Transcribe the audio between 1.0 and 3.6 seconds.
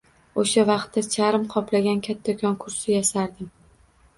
charm qoplangan kattakon kursi yasardim